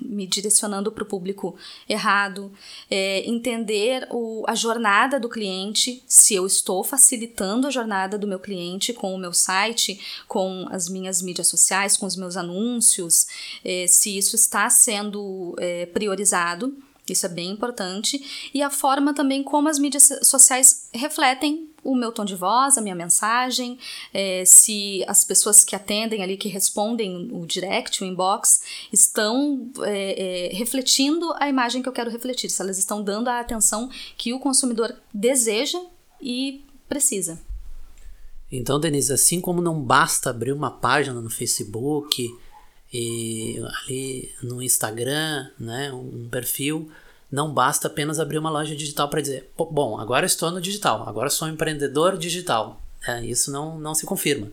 me 0.00 0.24
direcionando 0.24 0.92
para 0.92 1.02
o 1.02 1.06
público 1.06 1.56
errado, 1.88 2.52
é, 2.88 3.28
entender 3.28 4.06
o, 4.12 4.44
a 4.46 4.54
jornada 4.54 5.18
do 5.18 5.28
cliente, 5.28 6.00
se 6.06 6.32
eu 6.32 6.46
estou 6.46 6.84
facilitando 6.84 7.66
a 7.66 7.72
jornada 7.72 8.16
do 8.16 8.28
meu 8.28 8.38
cliente 8.38 8.92
com 8.92 9.12
o 9.12 9.18
meu 9.18 9.32
site, 9.32 9.98
com 10.28 10.64
as 10.70 10.88
minhas 10.88 11.20
mídias 11.20 11.48
sociais, 11.48 11.96
com 11.96 12.06
os 12.06 12.14
meus 12.14 12.36
anúncios, 12.36 13.26
é, 13.64 13.88
se 13.88 14.16
isso 14.16 14.36
está 14.36 14.70
sendo 14.70 15.56
é, 15.58 15.86
priorizado. 15.86 16.72
Isso 17.08 17.26
é 17.26 17.28
bem 17.28 17.50
importante. 17.50 18.50
E 18.54 18.62
a 18.62 18.70
forma 18.70 19.14
também 19.14 19.42
como 19.42 19.68
as 19.68 19.78
mídias 19.78 20.08
sociais 20.22 20.88
refletem 20.92 21.68
o 21.88 21.96
meu 21.96 22.12
tom 22.12 22.24
de 22.24 22.34
voz, 22.34 22.76
a 22.76 22.82
minha 22.82 22.94
mensagem, 22.94 23.78
é, 24.12 24.44
se 24.44 25.02
as 25.08 25.24
pessoas 25.24 25.64
que 25.64 25.74
atendem 25.74 26.22
ali, 26.22 26.36
que 26.36 26.48
respondem 26.48 27.30
o 27.32 27.46
direct, 27.46 28.02
o 28.02 28.06
inbox, 28.06 28.62
estão 28.92 29.70
é, 29.82 30.50
é, 30.52 30.56
refletindo 30.56 31.32
a 31.36 31.48
imagem 31.48 31.82
que 31.82 31.88
eu 31.88 31.92
quero 31.92 32.10
refletir, 32.10 32.50
se 32.50 32.60
elas 32.60 32.78
estão 32.78 33.02
dando 33.02 33.28
a 33.28 33.40
atenção 33.40 33.88
que 34.16 34.34
o 34.34 34.38
consumidor 34.38 34.94
deseja 35.12 35.80
e 36.20 36.62
precisa. 36.88 37.40
Então, 38.52 38.78
Denise, 38.78 39.12
assim 39.12 39.40
como 39.40 39.62
não 39.62 39.80
basta 39.80 40.30
abrir 40.30 40.52
uma 40.52 40.70
página 40.70 41.20
no 41.20 41.30
Facebook 41.30 42.28
e 42.92 43.58
ali 43.62 44.32
no 44.42 44.62
Instagram, 44.62 45.50
né, 45.58 45.92
um 45.92 46.28
perfil, 46.28 46.90
não 47.30 47.52
basta 47.52 47.88
apenas 47.88 48.18
abrir 48.18 48.38
uma 48.38 48.50
loja 48.50 48.74
digital 48.74 49.08
para 49.08 49.20
dizer, 49.20 49.50
bom, 49.56 49.98
agora 49.98 50.26
estou 50.26 50.50
no 50.50 50.60
digital, 50.60 51.08
agora 51.08 51.30
sou 51.30 51.46
um 51.46 51.50
empreendedor 51.50 52.16
digital. 52.16 52.80
É, 53.06 53.24
isso 53.24 53.50
não, 53.50 53.78
não 53.78 53.94
se 53.94 54.06
confirma. 54.06 54.50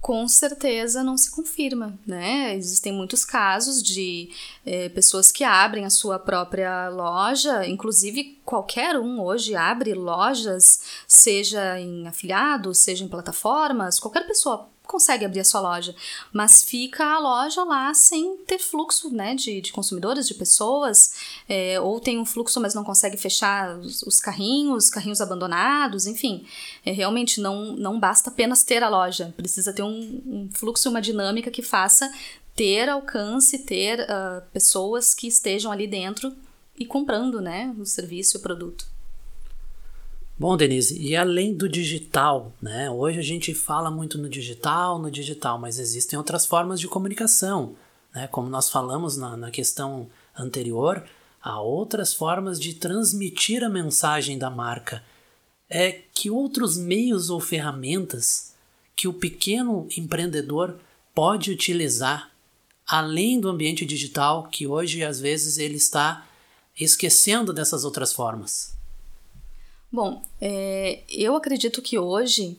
Com 0.00 0.28
certeza 0.28 1.02
não 1.02 1.16
se 1.16 1.30
confirma, 1.30 1.98
né? 2.06 2.54
Existem 2.54 2.92
muitos 2.92 3.24
casos 3.24 3.82
de 3.82 4.30
é, 4.64 4.90
pessoas 4.90 5.32
que 5.32 5.42
abrem 5.42 5.86
a 5.86 5.90
sua 5.90 6.18
própria 6.18 6.90
loja, 6.90 7.66
inclusive 7.66 8.38
qualquer 8.44 8.98
um 8.98 9.22
hoje 9.22 9.54
abre 9.54 9.94
lojas, 9.94 10.82
seja 11.08 11.80
em 11.80 12.06
afiliados, 12.06 12.78
seja 12.78 13.02
em 13.02 13.08
plataformas, 13.08 13.98
qualquer 13.98 14.26
pessoa 14.26 14.68
consegue 14.86 15.24
abrir 15.24 15.40
a 15.40 15.44
sua 15.44 15.60
loja, 15.60 15.94
mas 16.32 16.62
fica 16.62 17.04
a 17.04 17.18
loja 17.18 17.64
lá 17.64 17.92
sem 17.94 18.36
ter 18.46 18.58
fluxo 18.58 19.10
né, 19.10 19.34
de, 19.34 19.60
de 19.60 19.72
consumidores, 19.72 20.28
de 20.28 20.34
pessoas, 20.34 21.14
é, 21.48 21.80
ou 21.80 21.98
tem 22.00 22.18
um 22.18 22.24
fluxo, 22.24 22.60
mas 22.60 22.74
não 22.74 22.84
consegue 22.84 23.16
fechar 23.16 23.76
os, 23.78 24.02
os 24.02 24.20
carrinhos, 24.20 24.90
carrinhos 24.90 25.20
abandonados, 25.20 26.06
enfim. 26.06 26.46
É, 26.84 26.92
realmente 26.92 27.40
não, 27.40 27.72
não 27.76 27.98
basta 27.98 28.30
apenas 28.30 28.62
ter 28.62 28.82
a 28.82 28.88
loja, 28.88 29.32
precisa 29.36 29.72
ter 29.72 29.82
um, 29.82 30.22
um 30.26 30.48
fluxo, 30.52 30.90
uma 30.90 31.00
dinâmica 31.00 31.50
que 31.50 31.62
faça 31.62 32.10
ter 32.54 32.88
alcance, 32.88 33.58
ter 33.58 34.00
uh, 34.00 34.42
pessoas 34.52 35.12
que 35.12 35.26
estejam 35.26 35.72
ali 35.72 35.86
dentro 35.86 36.32
e 36.78 36.86
comprando 36.86 37.40
né, 37.40 37.74
o 37.78 37.84
serviço 37.84 38.36
e 38.36 38.38
o 38.38 38.42
produto. 38.42 38.93
Bom, 40.36 40.56
Denise, 40.56 41.00
e 41.00 41.14
além 41.14 41.54
do 41.54 41.68
digital, 41.68 42.52
né? 42.60 42.90
Hoje 42.90 43.20
a 43.20 43.22
gente 43.22 43.54
fala 43.54 43.88
muito 43.88 44.18
no 44.18 44.28
digital, 44.28 44.98
no 44.98 45.08
digital, 45.08 45.60
mas 45.60 45.78
existem 45.78 46.18
outras 46.18 46.44
formas 46.44 46.80
de 46.80 46.88
comunicação, 46.88 47.76
né? 48.12 48.26
Como 48.26 48.48
nós 48.48 48.68
falamos 48.68 49.16
na, 49.16 49.36
na 49.36 49.52
questão 49.52 50.08
anterior, 50.36 51.04
há 51.40 51.60
outras 51.60 52.12
formas 52.12 52.58
de 52.58 52.74
transmitir 52.74 53.62
a 53.62 53.68
mensagem 53.68 54.36
da 54.36 54.50
marca. 54.50 55.04
É 55.70 55.92
que 56.12 56.28
outros 56.28 56.76
meios 56.76 57.30
ou 57.30 57.38
ferramentas 57.38 58.54
que 58.96 59.06
o 59.06 59.14
pequeno 59.14 59.86
empreendedor 59.96 60.80
pode 61.14 61.52
utilizar 61.52 62.32
além 62.84 63.38
do 63.38 63.48
ambiente 63.48 63.86
digital, 63.86 64.48
que 64.48 64.66
hoje 64.66 65.04
às 65.04 65.20
vezes 65.20 65.58
ele 65.58 65.76
está 65.76 66.26
esquecendo 66.76 67.52
dessas 67.52 67.84
outras 67.84 68.12
formas. 68.12 68.74
Bom, 69.94 70.20
é, 70.40 71.04
eu 71.08 71.36
acredito 71.36 71.80
que 71.80 71.96
hoje 71.96 72.58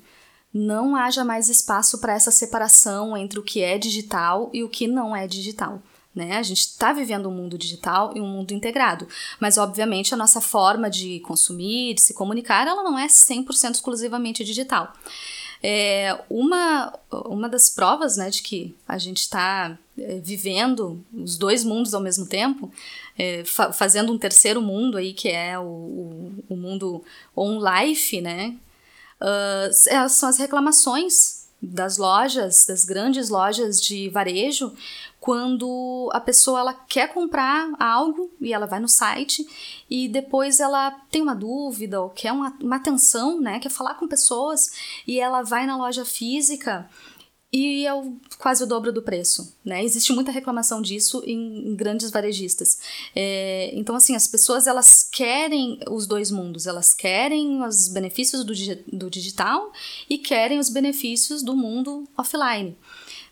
não 0.53 0.95
haja 0.95 1.25
mais 1.25 1.49
espaço 1.49 1.97
para 1.97 2.13
essa 2.13 2.31
separação 2.31 3.17
entre 3.17 3.37
o 3.37 3.43
que 3.43 3.61
é 3.61 3.77
digital 3.77 4.49
e 4.53 4.63
o 4.63 4.69
que 4.69 4.87
não 4.87 5.13
é 5.13 5.27
digital. 5.27 5.83
Né? 6.15 6.37
A 6.37 6.41
gente 6.41 6.61
está 6.61 6.93
vivendo 6.93 7.27
um 7.27 7.33
mundo 7.33 7.57
digital 7.57 8.13
e 8.15 8.21
um 8.21 8.25
mundo 8.25 8.53
integrado, 8.53 9.05
mas 9.37 9.57
obviamente 9.57 10.13
a 10.13 10.17
nossa 10.17 10.39
forma 10.39 10.89
de 10.89 11.19
consumir, 11.19 11.95
de 11.95 12.03
se 12.03 12.13
comunicar, 12.13 12.65
ela 12.67 12.83
não 12.83 12.97
é 12.97 13.07
100% 13.07 13.71
exclusivamente 13.71 14.41
digital. 14.41 14.93
É, 15.63 16.17
uma, 16.29 16.93
uma 17.11 17.49
das 17.49 17.69
provas 17.69 18.17
né, 18.17 18.29
de 18.29 18.41
que 18.41 18.75
a 18.87 18.97
gente 18.97 19.21
está 19.21 19.77
é, 19.97 20.19
vivendo 20.19 21.03
os 21.13 21.37
dois 21.37 21.63
mundos 21.63 21.93
ao 21.93 22.01
mesmo 22.01 22.25
tempo 22.25 22.71
é, 23.17 23.43
fa 23.45 23.71
fazendo 23.71 24.11
um 24.11 24.17
terceiro 24.17 24.61
mundo 24.61 24.97
aí, 24.97 25.13
que 25.13 25.29
é 25.29 25.57
o, 25.57 25.63
o, 25.63 26.43
o 26.49 26.55
mundo 26.55 27.03
on-life, 27.35 28.21
né? 28.21 28.55
Uh, 29.21 30.09
são 30.09 30.27
as 30.27 30.37
reclamações 30.37 31.44
das 31.61 31.97
lojas, 31.97 32.65
das 32.67 32.85
grandes 32.85 33.29
lojas 33.29 33.81
de 33.81 34.09
varejo, 34.09 34.73
quando 35.19 36.09
a 36.13 36.19
pessoa 36.19 36.59
ela 36.59 36.73
quer 36.73 37.11
comprar 37.11 37.67
algo 37.79 38.31
e 38.39 38.53
ela 38.53 38.67
vai 38.67 38.79
no 38.79 38.87
site 38.87 39.43
e 39.89 40.07
depois 40.07 40.59
ela 40.59 40.91
tem 41.09 41.21
uma 41.21 41.33
dúvida 41.33 41.99
ou 41.99 42.09
quer 42.09 42.31
uma, 42.31 42.55
uma 42.61 42.75
atenção, 42.75 43.41
né, 43.41 43.59
quer 43.59 43.69
falar 43.69 43.95
com 43.95 44.07
pessoas 44.07 44.71
e 45.07 45.19
ela 45.19 45.41
vai 45.41 45.65
na 45.65 45.75
loja 45.75 46.05
física 46.05 46.87
e 47.57 47.85
é 47.85 47.93
o, 47.93 48.17
quase 48.37 48.65
o 48.65 48.67
dobro 48.67 48.91
do 48.91 49.01
preço, 49.01 49.55
né? 49.63 49.81
Existe 49.81 50.11
muita 50.11 50.29
reclamação 50.29 50.81
disso 50.81 51.23
em, 51.25 51.69
em 51.69 51.73
grandes 51.73 52.11
varejistas. 52.11 52.79
É, 53.15 53.71
então, 53.73 53.95
assim, 53.95 54.13
as 54.13 54.27
pessoas 54.27 54.67
elas 54.67 55.07
querem 55.09 55.79
os 55.89 56.05
dois 56.05 56.29
mundos, 56.29 56.67
elas 56.67 56.93
querem 56.93 57.63
os 57.63 57.87
benefícios 57.87 58.43
do, 58.43 58.53
do 58.91 59.09
digital 59.09 59.71
e 60.09 60.17
querem 60.17 60.59
os 60.59 60.69
benefícios 60.69 61.41
do 61.41 61.55
mundo 61.55 62.03
offline, 62.17 62.75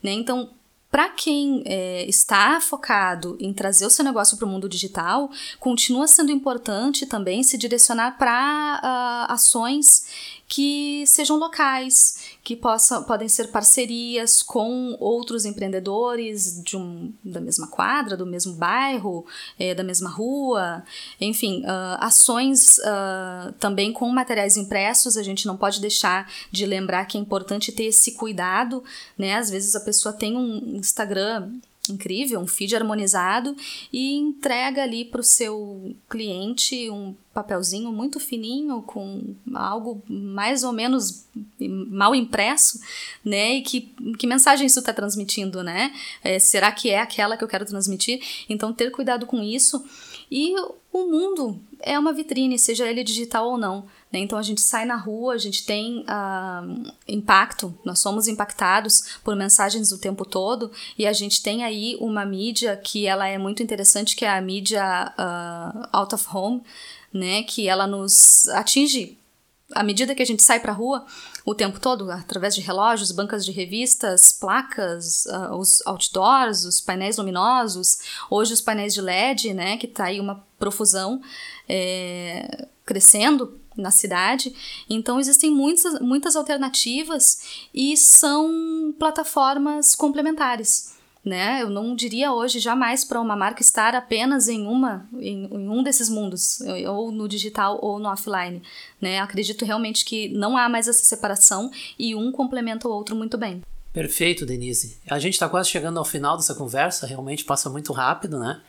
né? 0.01 0.11
Então, 0.11 0.51
para 0.89 1.09
quem 1.09 1.63
é, 1.65 2.05
está 2.07 2.61
focado 2.61 3.35
em 3.41 3.51
trazer 3.51 3.83
o 3.85 3.89
seu 3.89 4.05
negócio 4.05 4.37
para 4.37 4.45
o 4.45 4.49
mundo 4.49 4.69
digital, 4.69 5.29
continua 5.59 6.07
sendo 6.07 6.31
importante 6.31 7.07
também 7.07 7.41
se 7.41 7.57
direcionar 7.57 8.15
para 8.15 9.27
uh, 9.27 9.33
ações 9.33 10.05
que 10.47 11.03
sejam 11.07 11.37
locais, 11.37 12.22
que 12.43 12.57
possam, 12.57 13.03
podem 13.03 13.29
ser 13.29 13.47
parcerias 13.51 14.43
com 14.43 14.97
outros 14.99 15.45
empreendedores 15.45 16.61
de 16.61 16.75
um, 16.75 17.13
da 17.23 17.39
mesma 17.39 17.67
quadra, 17.67 18.17
do 18.17 18.25
mesmo 18.25 18.53
bairro, 18.55 19.25
é, 19.57 19.73
da 19.73 19.83
mesma 19.83 20.09
rua, 20.09 20.83
enfim, 21.21 21.61
uh, 21.61 21.97
ações 21.99 22.79
uh, 22.79 23.53
também 23.59 23.93
com 23.93 24.09
materiais 24.09 24.57
impressos. 24.57 25.15
A 25.15 25.23
gente 25.23 25.45
não 25.47 25.55
pode 25.55 25.79
deixar 25.79 26.29
de 26.51 26.65
lembrar 26.65 27.05
que 27.05 27.17
é 27.17 27.21
importante 27.21 27.71
ter 27.71 27.85
esse 27.85 28.11
cuidado, 28.11 28.83
né? 29.17 29.35
Às 29.35 29.49
vezes 29.49 29.73
a 29.73 29.79
pessoa 29.79 30.11
tem 30.11 30.35
um 30.35 30.75
Instagram 30.75 31.49
incrível, 31.89 32.39
um 32.39 32.47
feed 32.47 32.75
harmonizado 32.75 33.55
e 33.91 34.15
entrega 34.15 34.83
ali 34.83 35.03
para 35.03 35.21
o 35.21 35.23
seu 35.23 35.95
cliente 36.09 36.89
um 36.89 37.13
papelzinho 37.33 37.91
muito 37.91 38.19
fininho 38.19 38.81
com 38.83 39.35
algo 39.53 40.01
mais 40.07 40.63
ou 40.63 40.71
menos 40.71 41.25
mal 41.59 42.13
impresso, 42.13 42.79
né? 43.25 43.55
E 43.55 43.61
que, 43.61 43.93
que 44.17 44.27
mensagem 44.27 44.67
isso 44.67 44.79
está 44.79 44.93
transmitindo, 44.93 45.63
né? 45.63 45.93
É, 46.23 46.39
será 46.39 46.71
que 46.71 46.89
é 46.89 47.01
aquela 47.01 47.35
que 47.35 47.43
eu 47.43 47.47
quero 47.47 47.65
transmitir? 47.65 48.21
Então 48.47 48.71
ter 48.71 48.91
cuidado 48.91 49.25
com 49.25 49.41
isso 49.41 49.83
e 50.31 50.55
o 50.91 51.05
mundo 51.07 51.59
é 51.79 51.97
uma 51.97 52.13
vitrine, 52.13 52.57
seja 52.57 52.87
ele 52.87 53.03
digital 53.03 53.49
ou 53.49 53.57
não. 53.57 53.85
Né? 54.13 54.19
Então 54.19 54.37
a 54.37 54.43
gente 54.43 54.61
sai 54.61 54.85
na 54.85 54.95
rua, 54.95 55.33
a 55.33 55.37
gente 55.39 55.65
tem 55.65 56.01
uh, 56.01 56.93
impacto, 57.07 57.75
nós 57.83 57.97
somos 57.97 58.27
impactados 58.27 59.17
por 59.23 59.35
mensagens 59.35 59.91
o 59.91 59.97
tempo 59.97 60.23
todo 60.23 60.71
e 60.95 61.07
a 61.07 61.11
gente 61.11 61.41
tem 61.41 61.63
aí 61.63 61.97
uma 61.99 62.23
mídia 62.23 62.77
que 62.77 63.07
ela 63.07 63.27
é 63.27 63.39
muito 63.39 63.63
interessante, 63.63 64.15
que 64.15 64.23
é 64.23 64.29
a 64.29 64.39
mídia 64.39 65.11
uh, 65.17 65.89
out 65.91 66.13
of 66.13 66.27
home, 66.31 66.61
né? 67.11 67.41
Que 67.41 67.67
ela 67.67 67.87
nos 67.87 68.47
atinge 68.49 69.17
à 69.73 69.81
medida 69.81 70.13
que 70.13 70.21
a 70.21 70.25
gente 70.25 70.43
sai 70.43 70.59
para 70.59 70.71
a 70.71 70.75
rua 70.75 71.03
o 71.43 71.55
tempo 71.55 71.79
todo, 71.79 72.11
através 72.11 72.53
de 72.53 72.61
relógios, 72.61 73.11
bancas 73.11 73.43
de 73.43 73.51
revistas, 73.51 74.31
placas, 74.31 75.25
uh, 75.25 75.55
os 75.55 75.81
outdoors, 75.87 76.65
os 76.65 76.79
painéis 76.79 77.17
luminosos, 77.17 77.97
hoje 78.29 78.53
os 78.53 78.61
painéis 78.61 78.93
de 78.93 79.01
LED, 79.01 79.53
né, 79.55 79.77
que 79.77 79.87
está 79.87 80.05
aí 80.05 80.19
uma 80.19 80.45
profusão 80.59 81.19
é, 81.67 82.67
crescendo 82.85 83.59
na 83.77 83.91
cidade. 83.91 84.53
Então 84.89 85.19
existem 85.19 85.51
muitas, 85.51 85.99
muitas 85.99 86.35
alternativas 86.35 87.65
e 87.73 87.95
são 87.97 88.93
plataformas 88.97 89.95
complementares. 89.95 90.93
Né? 91.23 91.61
Eu 91.61 91.69
não 91.69 91.95
diria 91.95 92.33
hoje 92.33 92.59
jamais 92.59 93.05
para 93.05 93.21
uma 93.21 93.35
marca 93.35 93.61
estar 93.61 93.95
apenas 93.95 94.49
em 94.49 94.67
uma 94.67 95.07
em, 95.13 95.45
em, 95.45 95.69
um 95.69 95.81
desses 95.81 96.09
mundos, 96.09 96.59
ou 96.89 97.13
no 97.13 97.29
digital 97.29 97.79
ou 97.81 97.97
no 97.97 98.09
offline. 98.09 98.61
Né? 98.99 99.19
Acredito 99.19 99.63
realmente 99.63 100.03
que 100.03 100.27
não 100.29 100.57
há 100.57 100.67
mais 100.67 100.89
essa 100.89 101.05
separação 101.05 101.71
e 101.97 102.13
um 102.13 102.29
complementa 102.29 102.89
o 102.89 102.91
outro 102.91 103.15
muito 103.15 103.37
bem. 103.37 103.61
Perfeito, 103.93 104.45
Denise. 104.45 104.97
A 105.07 105.17
gente 105.17 105.33
está 105.33 105.47
quase 105.47 105.69
chegando 105.69 105.97
ao 105.97 106.03
final 106.03 106.35
dessa 106.35 106.55
conversa, 106.55 107.07
realmente 107.07 107.45
passa 107.45 107.69
muito 107.69 107.93
rápido, 107.93 108.37
né? 108.37 108.59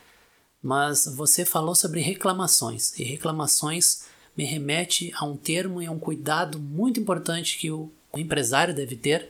Mas 0.64 1.04
você 1.04 1.44
falou 1.44 1.75
sobre 1.75 2.00
reclamações 2.00 2.99
e 2.99 3.04
reclamações 3.04 4.04
me 4.35 4.47
remete 4.47 5.12
a 5.14 5.26
um 5.26 5.37
termo 5.37 5.83
e 5.83 5.87
a 5.87 5.90
um 5.90 5.99
cuidado 5.99 6.59
muito 6.59 6.99
importante 6.99 7.59
que 7.59 7.71
o, 7.71 7.92
empresário 8.16 8.73
deve 8.73 8.97
ter 8.97 9.28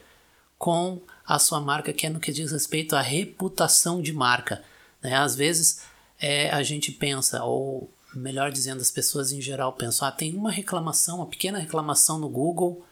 com 0.57 1.01
a 1.27 1.39
sua 1.41 1.61
marca, 1.61 1.93
que 1.93 2.07
é 2.07 2.11
no 2.11 2.21
que 2.21 2.31
diz 2.31 2.53
respeito 2.53 2.95
à 2.95 3.01
reputação 3.01 4.01
de 4.01 4.13
marca. 4.13 4.63
Né? 5.03 5.17
Às 5.17 5.35
vezes 5.35 5.81
é, 6.21 6.51
a 6.51 6.63
gente 6.63 6.93
pensa, 6.93 7.43
ou 7.43 7.91
melhor 8.15 8.53
dizendo, 8.53 8.81
as 8.81 8.93
pessoas 8.93 9.33
em 9.33 9.41
geral 9.41 9.73
pensam, 9.73 10.07
ah, 10.07 10.13
tem 10.13 10.37
uma 10.37 10.53
reclamação, 10.53 11.17
uma 11.17 11.27
pequena 11.27 11.59
reclamação 11.59 12.17
no 12.17 12.29
Google, 12.29 12.85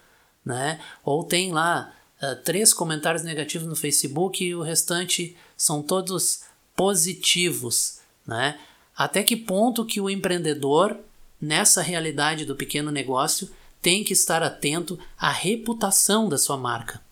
né? 0.44 0.80
ou 1.04 1.22
tem 1.22 1.52
lá 1.52 1.94
uh, 2.20 2.34
três 2.42 2.74
comentários 2.74 3.22
negativos 3.22 3.68
no 3.68 3.76
Facebook 3.76 4.44
e 4.44 4.52
o 4.52 4.62
restante 4.62 5.36
são 5.56 5.80
todos 5.80 6.40
positivos. 6.74 8.01
Né? 8.26 8.58
Até 8.96 9.22
que 9.22 9.36
ponto 9.36 9.84
que 9.84 10.00
o 10.00 10.10
empreendedor 10.10 10.98
nessa 11.42 11.82
realidade 11.82 12.44
do 12.44 12.54
pequeno 12.54 12.92
negócio, 12.92 13.50
tem 13.82 14.04
que 14.04 14.12
estar 14.12 14.44
atento 14.44 14.96
à 15.18 15.28
reputação 15.28 16.28
da 16.28 16.38
sua 16.38 16.56
marca. 16.56 17.02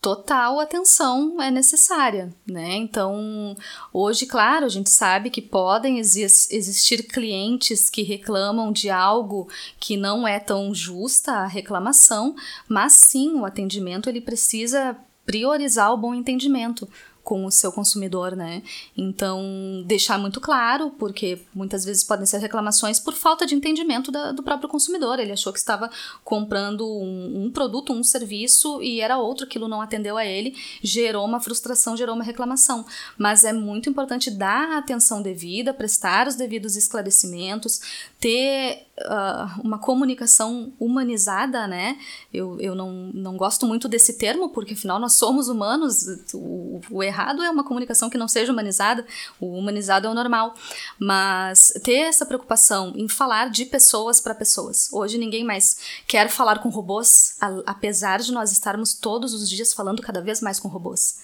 Total 0.00 0.60
atenção 0.60 1.42
é 1.42 1.50
necessária, 1.50 2.32
né? 2.46 2.76
Então, 2.76 3.56
hoje, 3.92 4.26
claro, 4.26 4.66
a 4.66 4.68
gente 4.68 4.90
sabe 4.90 5.28
que 5.28 5.42
podem 5.42 5.98
existir 5.98 7.02
clientes 7.08 7.90
que 7.90 8.02
reclamam 8.02 8.70
de 8.70 8.90
algo 8.90 9.48
que 9.80 9.96
não 9.96 10.28
é 10.28 10.38
tão 10.38 10.72
justa 10.72 11.32
a 11.32 11.46
reclamação, 11.46 12.36
mas 12.68 12.92
sim, 12.92 13.40
o 13.40 13.44
atendimento 13.44 14.08
ele 14.08 14.20
precisa 14.20 14.96
priorizar 15.26 15.92
o 15.92 15.96
bom 15.96 16.14
entendimento 16.14 16.88
com 17.28 17.44
o 17.44 17.50
seu 17.50 17.70
consumidor, 17.70 18.34
né? 18.34 18.62
Então, 18.96 19.84
deixar 19.84 20.18
muito 20.18 20.40
claro, 20.40 20.88
porque 20.98 21.38
muitas 21.54 21.84
vezes 21.84 22.02
podem 22.02 22.24
ser 22.24 22.38
reclamações 22.38 22.98
por 22.98 23.12
falta 23.12 23.44
de 23.44 23.54
entendimento 23.54 24.10
da, 24.10 24.32
do 24.32 24.42
próprio 24.42 24.66
consumidor. 24.66 25.18
Ele 25.18 25.32
achou 25.32 25.52
que 25.52 25.58
estava 25.58 25.90
comprando 26.24 26.88
um, 26.88 27.44
um, 27.44 27.50
produto, 27.50 27.92
um 27.92 28.02
serviço 28.02 28.82
e 28.82 29.02
era 29.02 29.18
outro, 29.18 29.44
aquilo 29.44 29.68
não 29.68 29.82
atendeu 29.82 30.16
a 30.16 30.24
ele, 30.24 30.56
gerou 30.82 31.22
uma 31.26 31.38
frustração, 31.38 31.98
gerou 31.98 32.14
uma 32.14 32.24
reclamação. 32.24 32.86
Mas 33.18 33.44
é 33.44 33.52
muito 33.52 33.90
importante 33.90 34.30
dar 34.30 34.66
a 34.70 34.78
atenção 34.78 35.20
devida, 35.20 35.74
prestar 35.74 36.28
os 36.28 36.34
devidos 36.34 36.76
esclarecimentos, 36.76 38.08
ter 38.18 38.87
uh, 39.02 39.60
uma 39.62 39.78
comunicação 39.78 40.72
humanizada, 40.78 41.66
né? 41.66 41.98
Eu, 42.32 42.60
eu 42.60 42.74
não, 42.74 43.10
não 43.14 43.36
gosto 43.36 43.66
muito 43.66 43.88
desse 43.88 44.14
termo, 44.14 44.50
porque 44.50 44.74
afinal 44.74 44.98
nós 44.98 45.14
somos 45.14 45.48
humanos, 45.48 46.06
o, 46.34 46.80
o 46.90 47.02
errado 47.02 47.42
é 47.42 47.50
uma 47.50 47.64
comunicação 47.64 48.10
que 48.10 48.18
não 48.18 48.28
seja 48.28 48.52
humanizada, 48.52 49.06
o 49.40 49.56
humanizado 49.56 50.06
é 50.06 50.10
o 50.10 50.14
normal. 50.14 50.54
Mas 50.98 51.72
ter 51.82 52.00
essa 52.00 52.26
preocupação 52.26 52.92
em 52.96 53.08
falar 53.08 53.50
de 53.50 53.64
pessoas 53.64 54.20
para 54.20 54.34
pessoas. 54.34 54.88
Hoje 54.92 55.18
ninguém 55.18 55.44
mais 55.44 55.78
quer 56.06 56.28
falar 56.28 56.58
com 56.58 56.68
robôs, 56.68 57.36
a, 57.40 57.62
apesar 57.66 58.20
de 58.20 58.32
nós 58.32 58.52
estarmos 58.52 58.94
todos 58.94 59.34
os 59.34 59.48
dias 59.48 59.72
falando 59.72 60.02
cada 60.02 60.20
vez 60.20 60.40
mais 60.40 60.58
com 60.58 60.68
robôs. 60.68 61.20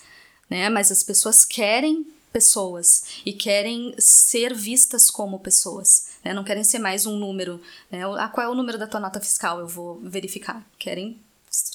Né? 0.48 0.68
Mas 0.68 0.90
as 0.92 1.02
pessoas 1.02 1.44
querem 1.44 2.06
pessoas 2.34 3.04
e 3.24 3.32
querem 3.32 3.94
ser 3.96 4.52
vistas 4.52 5.08
como 5.08 5.38
pessoas, 5.38 6.06
né? 6.24 6.32
Não 6.32 6.44
querem 6.44 6.64
ser 6.64 6.78
mais 6.78 7.06
um 7.06 7.16
número, 7.18 7.60
né? 7.90 8.00
Ah, 8.18 8.28
qual 8.28 8.46
é 8.46 8.50
o 8.50 8.54
número 8.54 8.78
da 8.78 8.87
tua 8.87 9.00
nota 9.00 9.20
fiscal? 9.20 9.60
Eu 9.60 9.68
vou 9.68 10.00
verificar. 10.00 10.64
Querem 10.78 11.20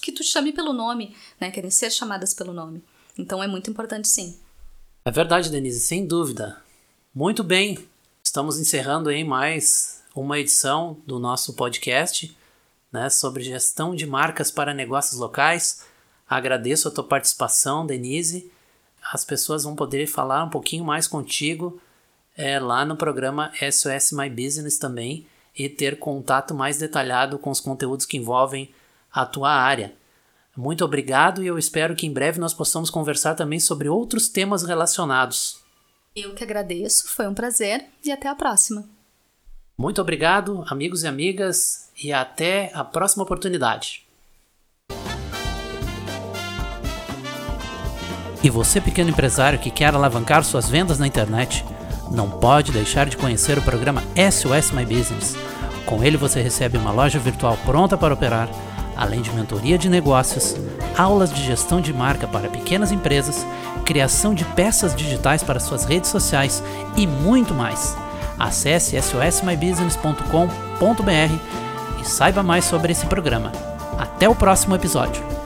que 0.02 0.12
tu 0.12 0.24
chame 0.24 0.52
pelo 0.52 0.74
nome, 0.74 1.16
né? 1.40 1.52
Querem 1.52 1.72
ser 1.72 1.92
chamadas 1.92 2.34
pelo 2.34 2.54
nome. 2.54 2.84
Então 3.18 3.44
é 3.44 3.48
muito 3.48 3.70
importante 3.70 4.08
sim. 4.08 4.38
É 5.06 5.12
verdade, 5.12 5.50
Denise, 5.50 5.80
sem 5.82 6.06
dúvida. 6.06 6.62
Muito 7.14 7.44
bem. 7.44 7.78
Estamos 8.24 8.60
encerrando 8.60 9.10
aí 9.10 9.24
mais 9.24 10.02
uma 10.16 10.40
edição 10.40 10.98
do 11.06 11.20
nosso 11.20 11.54
podcast, 11.54 12.36
né, 12.92 13.10
sobre 13.10 13.44
gestão 13.44 13.96
de 13.96 14.06
marcas 14.06 14.52
para 14.52 14.74
negócios 14.74 15.20
locais. 15.20 15.86
Agradeço 16.28 16.88
a 16.88 16.92
tua 16.92 17.04
participação, 17.04 17.86
Denise 17.86 18.52
as 19.12 19.24
pessoas 19.26 19.64
vão 19.64 19.76
poder 19.76 20.06
falar 20.08 20.44
um 20.44 20.50
pouquinho 20.50 20.84
mais 20.84 21.08
contigo 21.08 21.82
é, 22.40 22.58
lá 22.58 22.86
no 22.86 22.96
programa 22.96 23.52
SOS 23.60 24.14
My 24.14 24.30
Business 24.30 24.78
também 24.78 25.28
e 25.54 25.68
ter 25.68 26.00
contato 26.00 26.56
mais 26.56 26.78
detalhado 26.78 27.38
com 27.38 27.50
os 27.50 27.60
conteúdos 27.60 28.06
que 28.06 28.16
envolvem 28.16 28.74
a 29.12 29.26
tua 29.26 29.52
área. 29.52 29.94
Muito 30.56 30.86
obrigado 30.86 31.44
e 31.44 31.48
eu 31.48 31.60
espero 31.60 31.98
que 31.98 32.08
em 32.08 32.14
breve 32.14 32.40
nós 32.40 32.54
possamos 32.54 32.90
conversar 32.90 33.36
também 33.36 33.60
sobre 33.60 33.90
outros 33.90 34.30
temas 34.30 34.64
relacionados. 34.64 35.60
Eu 36.16 36.34
que 36.34 36.42
agradeço, 36.42 37.10
foi 37.10 37.28
um 37.28 37.34
prazer 37.34 37.86
e 38.06 38.10
até 38.10 38.30
a 38.30 38.36
próxima. 38.36 38.88
Muito 39.78 40.02
obrigado, 40.02 40.64
amigos 40.70 41.04
e 41.04 41.08
amigas, 41.08 41.90
e 42.02 42.14
até 42.14 42.72
a 42.74 42.86
próxima 42.86 43.24
oportunidade. 43.24 44.06
E 48.42 48.50
você, 48.50 48.80
pequeno 48.80 49.10
empresário 49.10 49.60
que 49.60 49.70
quer 49.70 49.94
alavancar 49.94 50.46
suas 50.46 50.70
vendas 50.70 50.98
na 50.98 51.08
internet, 51.08 51.66
não 52.12 52.30
pode 52.30 52.72
deixar 52.72 53.08
de 53.08 53.18
conhecer 53.18 53.58
o 53.58 53.62
programa 53.62 54.04
SOS 54.16 54.72
My 54.72 54.86
Business. 54.86 55.36
Com 55.86 56.04
ele 56.04 56.18
você 56.18 56.42
recebe 56.42 56.78
uma 56.78 56.92
loja 56.92 57.20
virtual 57.20 57.58
pronta 57.66 57.98
para 57.98 58.14
operar, 58.14 58.50
além 58.96 59.22
de 59.22 59.32
mentoria 59.32 59.78
de 59.78 59.90
negócios, 59.90 60.56
aulas 60.98 61.34
de 61.34 61.44
gestão 61.44 61.82
de 61.82 61.94
marca 61.94 62.28
para 62.28 62.50
pequenas 62.50 62.92
empresas, 62.92 63.46
criação 63.86 64.34
de 64.34 64.46
peças 64.46 64.96
digitais 64.96 65.44
para 65.44 65.60
suas 65.60 65.86
redes 65.86 66.10
sociais 66.10 66.64
e 66.96 67.08
muito 67.08 67.54
mais. 67.54 67.96
Acesse 68.38 69.02
sosmybusiness.com.br 69.02 72.02
e 72.02 72.06
saiba 72.06 72.44
mais 72.44 72.66
sobre 72.66 72.92
esse 72.92 73.06
programa. 73.06 73.52
Até 73.98 74.30
o 74.30 74.36
próximo 74.36 74.76
episódio. 74.76 75.39